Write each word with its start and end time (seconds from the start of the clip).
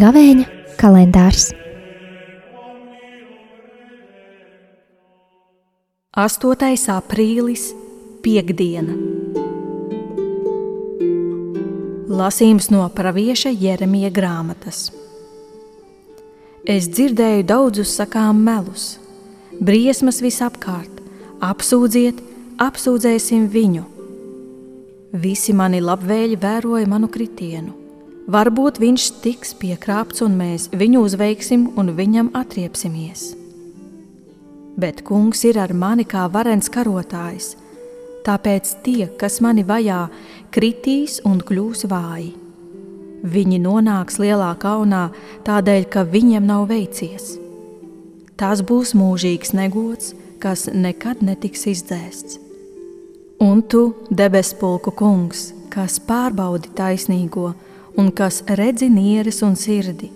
Gavēņa 0.00 0.46
kalendārs 0.80 1.50
8. 6.20 6.90
aprīlis, 6.92 7.70
piekdiena. 8.20 8.92
Lasījums 12.10 12.68
no 12.74 12.84
pravieša 12.92 13.54
Jeremija 13.56 14.10
grāmatas. 14.12 14.99
Es 16.68 16.90
dzirdēju 16.92 17.46
daudzus 17.48 17.94
sakām 17.96 18.42
melus, 18.44 18.98
briesmas 19.64 20.18
visapkārt, 20.20 20.98
apsūdziet, 21.40 22.18
apsūdzēsim 22.60 23.46
viņu. 23.48 23.86
Visi 25.16 25.54
mani 25.56 25.80
labvēļi 25.80 26.36
vēroja 26.42 26.86
manu 26.86 27.08
kritienu. 27.08 27.72
Varbūt 28.28 28.76
viņš 28.76 29.06
tiks 29.24 29.54
piekrāpts, 29.56 30.20
un 30.20 30.36
mēs 30.36 30.68
viņu 30.76 31.00
uzveiksim 31.00 31.64
un 31.80 31.94
viņam 31.96 32.28
atriepsimies. 32.36 33.30
Bet 34.76 35.00
kungs 35.08 35.40
ir 35.48 35.56
ar 35.58 35.72
mani 35.72 36.04
kā 36.04 36.28
varens 36.28 36.68
karotājs, 36.68 37.54
tāpēc 38.28 38.76
tie, 38.84 39.08
kas 39.16 39.40
mani 39.40 39.64
vajā, 39.64 40.10
kritīs 40.52 41.22
un 41.24 41.40
kļūs 41.40 41.88
vāji. 41.88 42.34
Viņi 43.20 43.58
nonāks 43.60 44.16
lielā 44.20 44.54
kaunā 44.60 45.10
tādēļ, 45.44 45.86
ka 45.92 46.04
viņiem 46.08 46.46
nav 46.48 46.68
veicies. 46.70 47.36
Tas 48.40 48.62
būs 48.64 48.94
mūžīgs 48.96 49.52
negods, 49.52 50.14
kas 50.40 50.70
nekad 50.72 51.20
netiks 51.20 51.66
izdzēsts. 51.68 52.38
Un 53.40 53.60
tu, 53.60 53.94
debespulku 54.08 54.92
kungs, 54.96 55.50
kas 55.72 55.98
pārbaudi 56.00 56.72
taisnīgo, 56.76 57.52
un 58.00 58.08
kas 58.16 58.40
redzi 58.48 58.88
nieres 58.92 59.42
un 59.44 59.56
sirdi, 59.56 60.10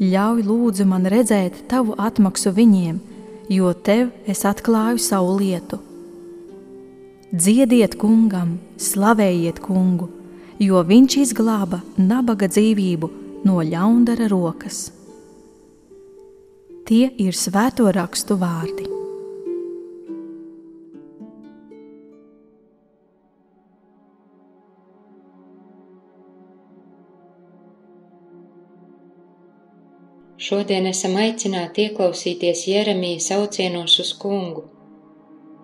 ļauj 0.00 0.42
lūdzu 0.48 0.88
man 0.88 1.04
redzēt 1.12 1.66
tavu 1.68 1.96
atmaksu 2.00 2.52
viņiem, 2.56 2.98
jo 3.52 3.72
tev 3.72 4.10
es 4.26 4.44
atklāju 4.48 5.00
savu 5.00 5.36
lietu. 5.40 5.80
Dziediet 7.32 7.96
kungam, 8.00 8.56
slavējiet 8.80 9.60
kungu, 9.60 10.08
jo 10.62 10.80
viņš 10.88 11.16
izglāba 11.20 11.82
nabaga 12.00 12.48
dzīvību 12.48 13.10
no 13.44 13.60
ļaundara 13.60 14.28
rokas. 14.32 14.86
Tie 16.86 17.10
ir 17.20 17.34
svēto 17.34 17.90
rakstu 17.92 18.38
vārdi. 18.40 18.86
Šodien 30.46 30.84
esam 30.86 31.16
aicināti 31.18 31.88
ieklausīties 31.88 32.68
Jeremija 32.70 33.22
saucienos 33.24 33.98
uz 33.98 34.12
kungu. 34.22 34.68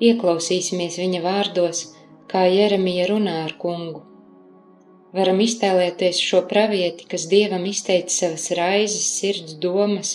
Ieklausīsimies 0.03 0.97
viņa 0.99 1.21
vārdos, 1.23 1.85
kā 2.27 2.49
Jeremija 2.51 3.07
runā 3.13 3.45
ar 3.45 3.55
kungu. 3.63 4.12
Varam 5.13 5.43
iztēlēties 5.45 6.19
šo 6.25 6.39
pravieti, 6.49 7.05
kas 7.09 7.27
dievam 7.29 7.67
izteica 7.69 8.15
savas 8.15 8.47
raizes, 8.57 9.09
sirds 9.19 9.59
domas. 9.61 10.13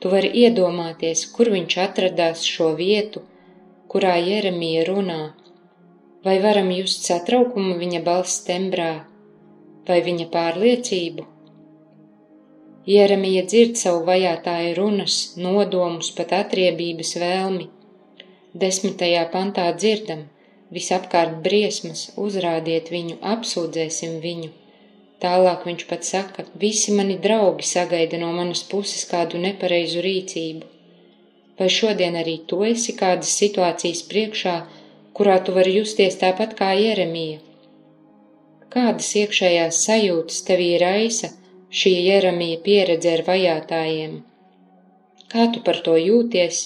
Tu 0.00 0.12
vari 0.12 0.30
iedomāties, 0.42 1.26
kur 1.34 1.50
viņš 1.52 1.76
atradās 1.82 2.44
šo 2.48 2.70
vietu, 2.78 3.20
kurā 3.92 4.14
Jeremija 4.16 4.86
runā. 4.88 5.20
Vai 6.24 6.38
varam 6.44 6.70
just 6.72 7.04
satraukumu 7.08 7.76
viņa 7.80 8.00
balss 8.06 8.40
tembrā, 8.46 8.92
vai 9.88 9.98
viņa 10.08 10.26
pārliecību? 10.32 11.26
Jeremija 12.86 13.42
dzird 13.50 13.76
savu 13.80 14.06
vajātāju 14.08 14.72
runas, 14.78 15.18
nodomus, 15.36 16.10
pat 16.16 16.32
atriebības 16.38 17.12
vēlmi. 17.20 17.68
Desmitajā 18.56 19.26
pantā 19.32 19.68
dzirdam, 19.76 20.24
visapkārt 20.74 21.42
briesmas, 21.44 22.08
uzrādiet 22.18 22.90
viņu, 22.92 23.18
apsūdzēsim 23.34 24.18
viņu. 24.22 24.52
Tālāk 25.22 25.64
viņš 25.64 25.84
pat 25.90 26.04
saka, 26.04 26.44
visi 26.62 26.92
mani 26.96 27.16
draugi 27.26 27.64
sagaida 27.64 28.18
no 28.20 28.32
manas 28.36 28.62
puses 28.72 29.06
kādu 29.08 29.40
nepareizu 29.40 30.02
rīcību. 30.04 30.66
Vai 31.56 31.68
šodien 31.72 32.18
arī 32.20 32.36
tu 32.50 32.60
esi 32.68 32.92
kādas 32.98 33.32
situācijas 33.40 34.02
priekšā, 34.10 34.56
kurā 35.16 35.38
tu 35.44 35.54
vari 35.56 35.72
justies 35.78 36.18
tāpat 36.20 36.52
kā 36.58 36.74
Jeremija? 36.76 37.40
Kādas 38.76 39.08
iekšējās 39.16 39.80
sajūtas 39.86 40.42
tevī 40.44 40.74
raisa, 40.82 41.30
šī 41.72 41.94
Jeremija 42.10 42.60
pieredze 42.66 43.14
ar 43.16 43.24
vajātājiem. 43.30 44.18
Kā 45.32 45.48
tu 45.54 45.62
par 45.64 45.80
to 45.86 45.96
jūties? 45.96 46.58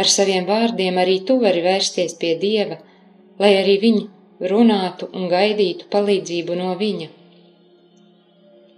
Ar 0.00 0.08
saviem 0.08 0.48
vārdiem 0.48 0.96
arī 1.02 1.18
tu 1.28 1.36
vari 1.42 1.60
vērsties 1.66 2.16
pie 2.22 2.32
Dieva, 2.40 2.78
lai 3.42 3.52
arī 3.60 3.78
viņi 3.84 4.48
runātu 4.52 5.08
un 5.12 5.28
gaidītu 5.32 5.88
palīdzību 5.94 6.58
no 6.58 6.74
viņa. 6.82 7.08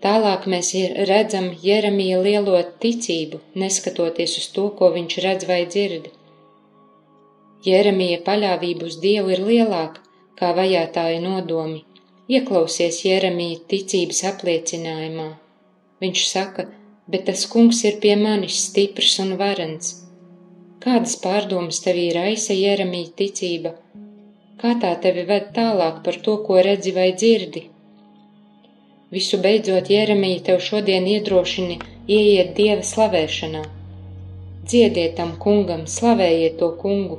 Tālāk 0.04 0.46
mēs 0.48 0.70
redzam 1.08 1.50
Jeremija 1.62 2.20
lielo 2.24 2.60
ticību, 2.84 3.40
neskatoties 3.62 4.38
uz 4.40 4.46
to, 4.54 4.70
ko 4.78 4.88
viņš 4.94 5.18
redz 5.26 5.48
vai 5.50 5.60
dzird. 5.66 6.08
Jeremija 7.66 8.22
paļāvība 8.24 8.88
uz 8.88 8.96
Dievu 9.02 9.34
ir 9.36 9.44
lielāka 9.44 10.00
kā 10.40 10.54
vajātāja 10.56 11.20
nodomi, 11.20 11.82
Ieklausies 12.30 13.02
Jeremija 13.04 13.58
ticības 13.68 14.22
apliecinājumā. 14.28 15.28
Viņš 16.00 16.20
saka, 16.30 16.64
bet 17.10 17.26
tas 17.28 17.42
kungs 17.52 17.82
ir 17.88 17.98
pie 18.04 18.14
manis 18.16 18.60
stiprs 18.68 19.18
un 19.24 19.34
varens. 19.40 19.96
Kādas 20.80 21.16
pārdomas 21.24 21.82
tevī 21.84 22.06
raisa 22.16 22.56
Jeremija 22.56 23.10
ticība? 23.20 23.74
Kā 24.60 24.74
tā 24.80 24.88
tevi 25.04 25.22
ved 25.28 25.52
tālāk 25.56 26.00
par 26.06 26.16
to, 26.24 26.32
ko 26.46 26.56
redzi 26.64 26.90
vai 26.96 27.06
dzirdi? 27.20 27.62
Visu 29.14 29.38
beidzot 29.44 29.88
Jeremija 29.90 30.42
tev 30.48 30.58
šodien 30.66 31.06
iedrošina 31.12 31.78
ieiet 32.16 32.50
Dieva 32.58 32.84
slavēšanā. 32.88 33.62
Dziediet 34.66 35.16
tam 35.20 35.32
kungam, 35.44 35.86
slavējiet 35.94 36.58
to 36.60 36.68
kungu, 36.82 37.18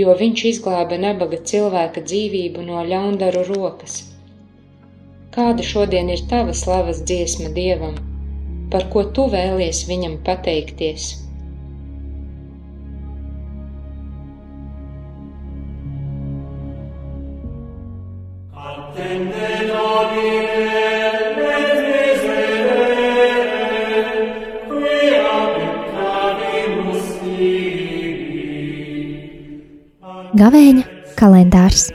jo 0.00 0.16
viņš 0.22 0.46
izglāba 0.52 0.96
nabaga 1.04 1.42
cilvēka 1.52 2.06
dzīvību 2.08 2.64
no 2.70 2.82
ļaundaru 2.92 3.44
rokas. 3.50 4.00
Kāda 5.36 5.66
šodien 5.72 6.08
ir 6.16 6.24
tava 6.32 6.56
slavas 6.64 7.04
dziesma 7.10 7.52
Dievam, 7.60 8.00
par 8.72 8.88
ko 8.94 9.04
tu 9.18 9.28
vēlies 9.36 9.84
viņam 9.92 10.16
pateikties? 10.30 11.12
Gavēņa 30.40 30.84
kalendārs 31.18 31.90